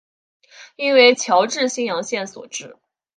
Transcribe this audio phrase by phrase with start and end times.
[0.77, 2.75] 应为侨置新阳县所置。